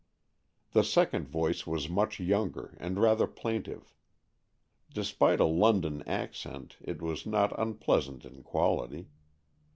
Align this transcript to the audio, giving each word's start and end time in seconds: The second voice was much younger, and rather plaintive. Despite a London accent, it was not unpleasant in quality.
The 0.71 0.83
second 0.83 1.27
voice 1.27 1.67
was 1.67 1.87
much 1.87 2.19
younger, 2.19 2.75
and 2.79 2.99
rather 2.99 3.27
plaintive. 3.27 3.93
Despite 4.91 5.39
a 5.39 5.45
London 5.45 6.01
accent, 6.07 6.77
it 6.81 7.03
was 7.03 7.27
not 7.27 7.53
unpleasant 7.59 8.25
in 8.25 8.41
quality. 8.41 9.09